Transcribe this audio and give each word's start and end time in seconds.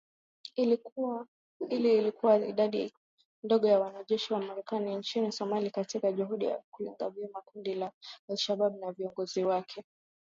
Ili 0.55 0.77
kuwa 2.13 2.39
na 2.39 2.47
idadi 2.47 2.93
ndogo 3.43 3.67
ya 3.67 3.79
wanajeshi 3.79 4.33
wa 4.33 4.39
Marekani 4.41 4.95
nchini 4.95 5.31
Somalia, 5.31 5.69
katika 5.69 6.11
juhudi 6.11 6.45
za 6.45 6.63
kulilenga 6.71 7.09
vyema 7.09 7.41
kundi 7.41 7.75
la 7.75 7.91
al-Shabaab 8.29 8.79
na 8.79 8.91
viongozi 8.91 9.43
wake 9.43 9.83